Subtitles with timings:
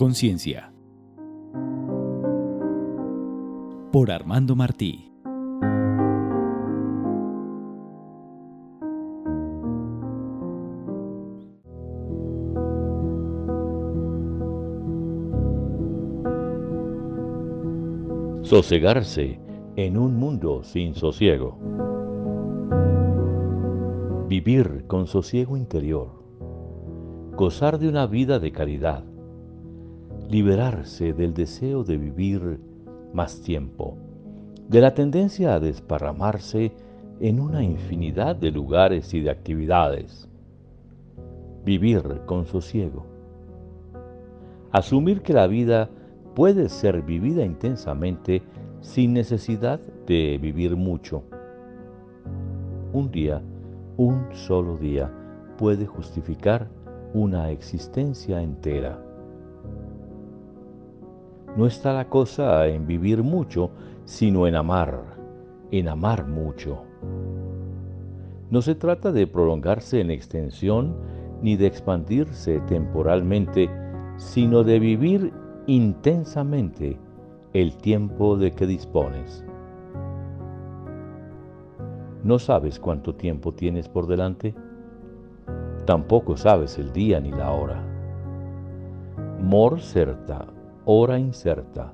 [0.00, 0.72] conciencia.
[3.92, 5.12] Por Armando Martí.
[18.40, 19.38] Sosegarse
[19.76, 21.58] en un mundo sin sosiego.
[24.30, 26.24] Vivir con sosiego interior.
[27.36, 29.09] Gozar de una vida de caridad.
[30.30, 32.60] Liberarse del deseo de vivir
[33.12, 33.96] más tiempo.
[34.68, 36.70] De la tendencia a desparramarse
[37.18, 40.28] en una infinidad de lugares y de actividades.
[41.64, 43.06] Vivir con sosiego.
[44.70, 45.90] Asumir que la vida
[46.36, 48.44] puede ser vivida intensamente
[48.82, 51.24] sin necesidad de vivir mucho.
[52.92, 53.42] Un día,
[53.96, 55.12] un solo día,
[55.58, 56.68] puede justificar
[57.14, 59.09] una existencia entera.
[61.56, 63.70] No está la cosa en vivir mucho,
[64.04, 65.02] sino en amar,
[65.72, 66.82] en amar mucho.
[68.50, 70.96] No se trata de prolongarse en extensión
[71.42, 73.68] ni de expandirse temporalmente,
[74.16, 75.32] sino de vivir
[75.66, 76.98] intensamente
[77.52, 79.44] el tiempo de que dispones.
[82.22, 84.54] ¿No sabes cuánto tiempo tienes por delante?
[85.84, 87.82] Tampoco sabes el día ni la hora.
[89.40, 90.46] Mor certa,
[90.84, 91.92] hora incerta.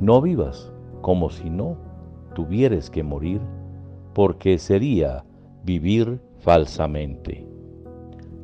[0.00, 1.76] No vivas como si no
[2.34, 3.40] tuvieres que morir,
[4.14, 5.24] porque sería
[5.64, 7.46] vivir falsamente.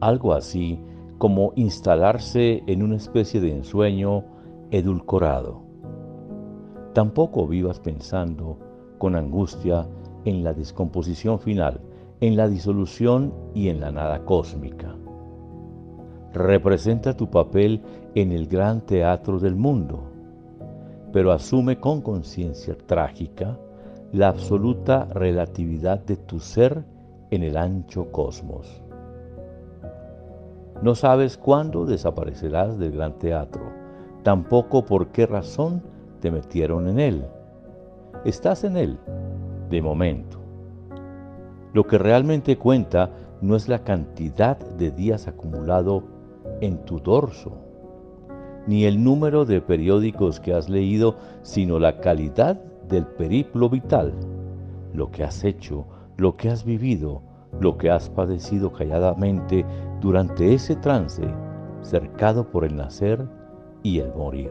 [0.00, 0.80] Algo así
[1.18, 4.24] como instalarse en una especie de ensueño
[4.70, 5.62] edulcorado.
[6.92, 8.58] Tampoco vivas pensando
[8.98, 9.86] con angustia
[10.24, 11.80] en la descomposición final,
[12.20, 14.96] en la disolución y en la nada cósmica.
[16.32, 17.82] Representa tu papel
[18.14, 20.04] en el gran teatro del mundo,
[21.12, 23.58] pero asume con conciencia trágica
[24.12, 26.84] la absoluta relatividad de tu ser
[27.30, 28.80] en el ancho cosmos.
[30.82, 33.62] No sabes cuándo desaparecerás del gran teatro,
[34.22, 35.82] tampoco por qué razón
[36.20, 37.24] te metieron en él.
[38.24, 38.98] Estás en él,
[39.68, 40.38] de momento.
[41.72, 46.19] Lo que realmente cuenta no es la cantidad de días acumulado
[46.60, 47.52] en tu dorso,
[48.66, 54.12] ni el número de periódicos que has leído, sino la calidad del periplo vital,
[54.92, 57.22] lo que has hecho, lo que has vivido,
[57.58, 59.64] lo que has padecido calladamente
[60.00, 61.22] durante ese trance
[61.82, 63.26] cercado por el nacer
[63.82, 64.50] y el morir.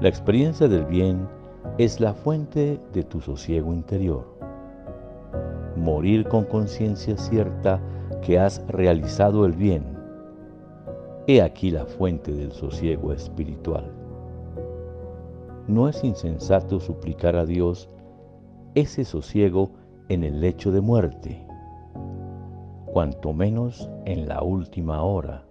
[0.00, 1.26] La experiencia del bien
[1.78, 4.26] es la fuente de tu sosiego interior.
[5.76, 7.80] Morir con conciencia cierta
[8.22, 9.84] que has realizado el bien.
[11.26, 13.90] He aquí la fuente del sosiego espiritual.
[15.66, 17.88] No es insensato suplicar a Dios
[18.74, 19.70] ese sosiego
[20.08, 21.46] en el lecho de muerte,
[22.86, 25.44] cuanto menos en la última hora.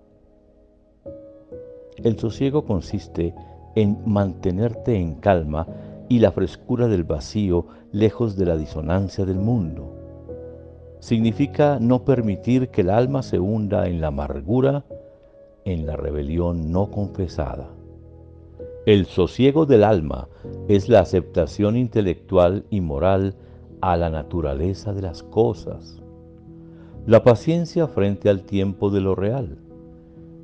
[1.97, 3.33] El sosiego consiste
[3.75, 5.67] en mantenerte en calma
[6.09, 9.92] y la frescura del vacío lejos de la disonancia del mundo.
[11.03, 14.85] Significa no permitir que el alma se hunda en la amargura,
[15.65, 17.67] en la rebelión no confesada.
[18.85, 20.29] El sosiego del alma
[20.69, 23.35] es la aceptación intelectual y moral
[23.81, 26.01] a la naturaleza de las cosas,
[27.05, 29.57] la paciencia frente al tiempo de lo real.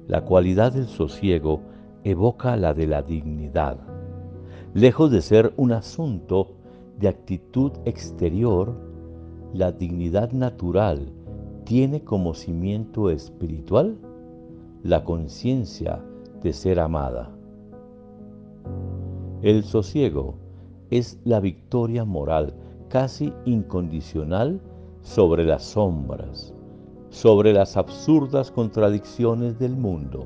[0.08, 1.62] La cualidad del sosiego
[2.04, 3.78] evoca la de la dignidad.
[4.74, 6.58] Lejos de ser un asunto
[6.98, 8.89] de actitud exterior,
[9.54, 11.12] la dignidad natural
[11.66, 13.98] tiene como cimiento espiritual
[14.84, 16.04] la conciencia
[16.42, 17.30] de ser amada.
[19.42, 20.36] El sosiego
[20.90, 22.54] es la victoria moral
[22.90, 24.60] casi incondicional
[25.02, 26.54] sobre las sombras,
[27.10, 30.26] sobre las absurdas contradicciones del mundo.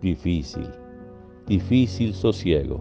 [0.00, 0.68] Difícil,
[1.46, 2.80] difícil sosiego.